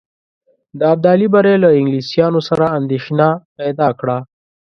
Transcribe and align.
د 0.79 0.81
ابدالي 0.93 1.27
بری 1.33 1.55
له 1.63 1.69
انګلیسیانو 1.79 2.39
سره 2.49 2.65
اندېښنه 2.79 3.27
پیدا 3.57 3.87
کړه. 3.99 4.17